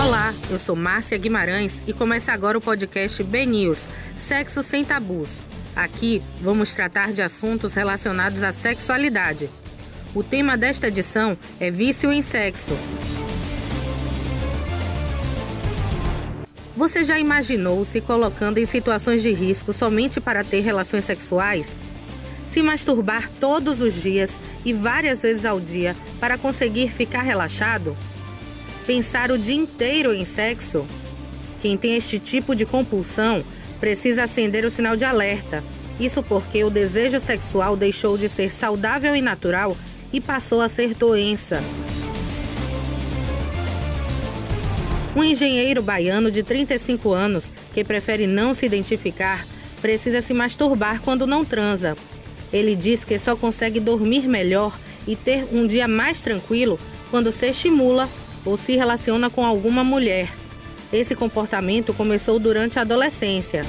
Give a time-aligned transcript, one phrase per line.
[0.00, 5.42] Olá, eu sou Márcia Guimarães e começa agora o podcast B News, Sexo Sem Tabus.
[5.74, 9.50] Aqui vamos tratar de assuntos relacionados à sexualidade.
[10.14, 12.78] O tema desta edição é vício em sexo.
[16.76, 21.76] Você já imaginou se colocando em situações de risco somente para ter relações sexuais?
[22.46, 27.96] Se masturbar todos os dias e várias vezes ao dia para conseguir ficar relaxado?
[28.88, 30.86] Pensar o dia inteiro em sexo?
[31.60, 33.44] Quem tem este tipo de compulsão
[33.78, 35.62] precisa acender o sinal de alerta.
[36.00, 39.76] Isso porque o desejo sexual deixou de ser saudável e natural
[40.10, 41.62] e passou a ser doença.
[45.14, 49.46] Um engenheiro baiano de 35 anos, que prefere não se identificar,
[49.82, 51.94] precisa se masturbar quando não transa.
[52.50, 56.80] Ele diz que só consegue dormir melhor e ter um dia mais tranquilo
[57.10, 58.08] quando se estimula
[58.48, 60.32] ou se relaciona com alguma mulher.
[60.90, 63.62] Esse comportamento começou durante a adolescência.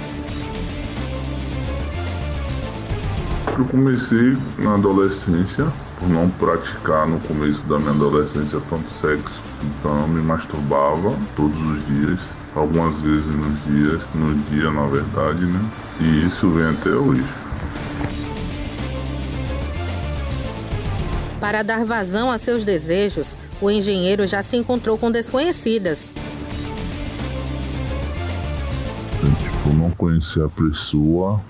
[3.58, 5.68] Eu comecei na adolescência,
[6.00, 9.42] por não praticar no começo da minha adolescência tanto sexo.
[9.62, 12.22] Então eu me masturbava todos os dias,
[12.56, 15.60] algumas vezes nos dias, no dia na verdade, né?
[16.00, 17.26] E isso vem até hoje.
[21.42, 26.12] Para dar vazão a seus desejos, o engenheiro já se encontrou com desconhecidas.
[29.20, 31.42] Tipo, não conhecer a pessoa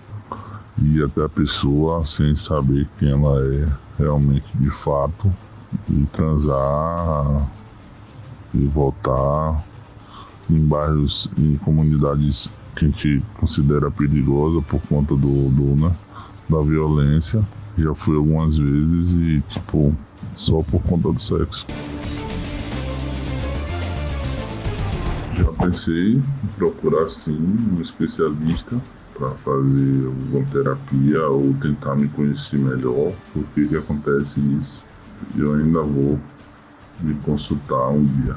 [0.82, 5.32] e até a pessoa sem saber quem ela é realmente de fato
[5.90, 7.48] e transar
[8.54, 9.64] e voltar
[10.50, 15.92] em bairros, em comunidades que a gente considera perigosa por conta do, do né,
[16.50, 17.44] da violência.
[17.78, 19.94] Já fui algumas vezes e tipo
[20.36, 21.66] só por conta do sexo.
[25.40, 27.32] Já pensei em procurar sim
[27.72, 28.82] um especialista
[29.18, 34.84] para fazer alguma terapia ou tentar me conhecer melhor por que acontece isso.
[35.34, 36.20] E eu ainda vou
[37.00, 38.36] me consultar um dia.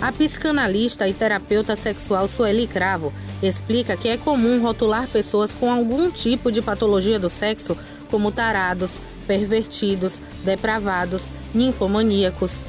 [0.00, 6.10] A psicanalista e terapeuta sexual Sueli Cravo explica que é comum rotular pessoas com algum
[6.10, 7.76] tipo de patologia do sexo
[8.10, 12.64] como tarados, pervertidos, depravados, ninfomaníacos.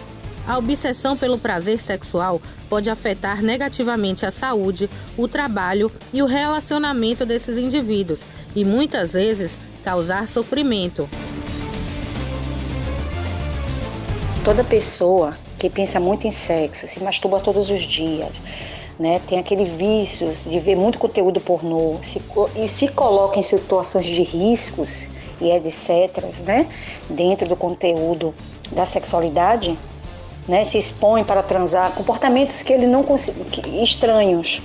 [0.48, 2.40] A obsessão pelo prazer sexual
[2.70, 9.60] pode afetar negativamente a saúde, o trabalho e o relacionamento desses indivíduos e muitas vezes
[9.84, 11.10] causar sofrimento.
[14.44, 18.36] Toda pessoa que pensa muito em sexo, se masturba todos os dias,
[19.00, 19.20] né?
[19.28, 22.22] Tem aquele vício de ver muito conteúdo pornô se,
[22.56, 25.08] e se coloca em situações de riscos
[25.42, 26.70] e etc, né?
[27.10, 28.36] Dentro do conteúdo
[28.72, 29.76] da sexualidade,
[30.48, 30.64] né?
[30.64, 34.62] Se expõe para transar, comportamentos que ele não consegue, estranhos,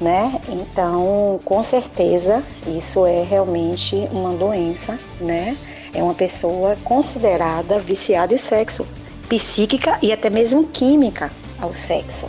[0.00, 0.40] né?
[0.48, 5.56] Então, com certeza, isso é realmente uma doença, né?
[5.92, 8.86] É uma pessoa considerada viciada em sexo,
[9.28, 12.28] psíquica e até mesmo química ao sexo.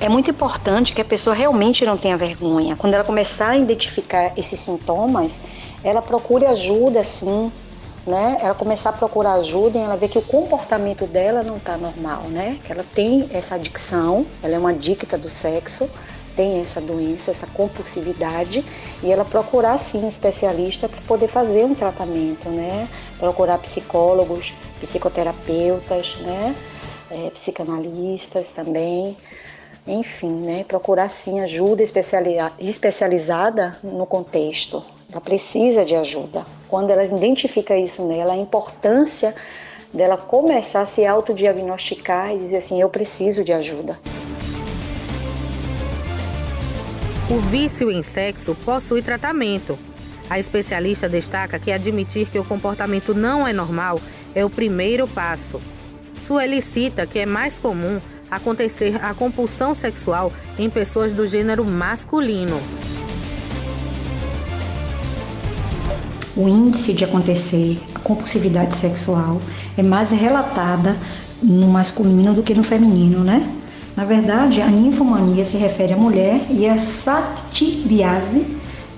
[0.00, 2.76] É muito importante que a pessoa realmente não tenha vergonha.
[2.76, 5.40] Quando ela começar a identificar esses sintomas,
[5.82, 7.52] ela procure ajuda, sim,
[8.06, 8.38] né?
[8.40, 12.24] Ela começar a procurar ajuda e ela ver que o comportamento dela não está normal,
[12.24, 12.58] né?
[12.64, 15.88] Que ela tem essa adicção, ela é uma adicta do sexo,
[16.36, 18.64] tem essa doença, essa compulsividade
[19.02, 22.88] e ela procurar sim especialista para poder fazer um tratamento, né?
[23.18, 26.54] Procurar psicólogos, psicoterapeutas, né?
[27.10, 29.16] É, psicanalistas também,
[29.86, 30.64] enfim, né?
[30.64, 31.82] Procurar sim ajuda
[32.58, 34.82] especializada no contexto.
[35.10, 36.46] Ela precisa de ajuda.
[36.68, 39.34] Quando ela identifica isso nela, a importância
[39.92, 43.98] dela começar a se autodiagnosticar e dizer assim: eu preciso de ajuda.
[47.30, 49.78] O vício em sexo possui tratamento.
[50.28, 54.00] A especialista destaca que admitir que o comportamento não é normal
[54.34, 55.60] é o primeiro passo.
[56.16, 62.60] Sueli cita que é mais comum acontecer a compulsão sexual em pessoas do gênero masculino.
[66.36, 69.40] O índice de acontecer a compulsividade sexual
[69.78, 70.96] é mais relatada
[71.42, 73.48] no masculino do que no feminino, né?
[73.96, 78.44] Na verdade, a ninfomania se refere à mulher e a satibiase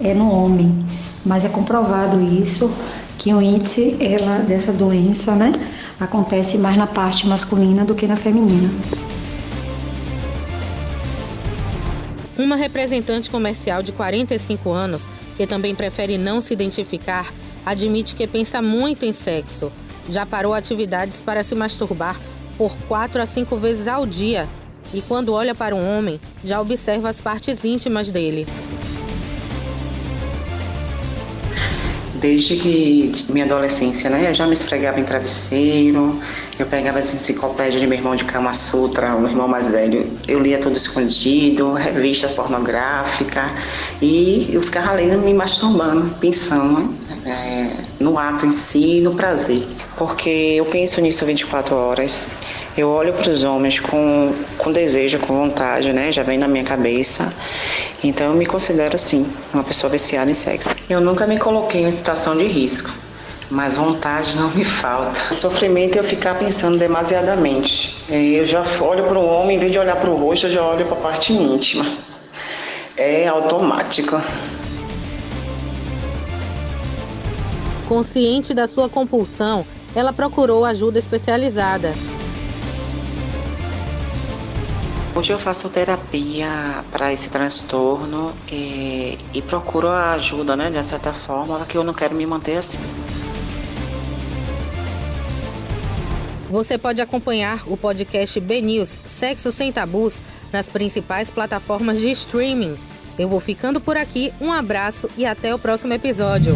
[0.00, 0.86] é no homem.
[1.24, 2.70] Mas é comprovado isso
[3.18, 5.52] que o índice ela, dessa doença, né,
[6.00, 8.70] acontece mais na parte masculina do que na feminina.
[12.38, 17.32] Uma representante comercial de 45 anos, que também prefere não se identificar,
[17.64, 19.72] admite que pensa muito em sexo.
[20.10, 22.20] Já parou atividades para se masturbar
[22.58, 24.46] por 4 a 5 vezes ao dia
[24.92, 28.46] e, quando olha para um homem, já observa as partes íntimas dele.
[32.20, 34.28] Desde que minha adolescência, né?
[34.28, 36.18] Eu já me esfregava em travesseiro,
[36.58, 40.10] eu pegava as enciclopédias de meu irmão de Kama Sutra, o meu irmão mais velho,
[40.26, 43.50] eu lia tudo escondido, revista pornográfica,
[44.00, 46.94] e eu ficava lendo me masturbando, pensando
[47.26, 49.62] é, no ato em si e no prazer.
[49.96, 52.28] Porque eu penso nisso 24 horas,
[52.76, 56.12] eu olho para os homens com, com desejo, com vontade, né?
[56.12, 57.32] Já vem na minha cabeça.
[58.04, 60.68] Então eu me considero assim, uma pessoa viciada em sexo.
[60.88, 62.90] Eu nunca me coloquei em situação de risco,
[63.50, 65.18] mas vontade não me falta.
[65.30, 67.96] O sofrimento é eu ficar pensando demasiadamente.
[68.10, 70.52] É, eu já olho para o homem, em vez de olhar para o rosto, eu
[70.52, 71.86] já olho para a parte íntima.
[72.98, 74.20] É automático.
[77.88, 79.64] Consciente da sua compulsão,
[79.96, 81.94] ela procurou ajuda especializada.
[85.14, 91.14] Hoje eu faço terapia para esse transtorno e, e, procuro a ajuda, né, de certa
[91.14, 92.78] forma, porque eu não quero me manter assim.
[96.50, 100.22] Você pode acompanhar o podcast B-News Sexo Sem Tabus
[100.52, 102.76] nas principais plataformas de streaming.
[103.18, 106.54] Eu vou ficando por aqui, um abraço e até o próximo episódio.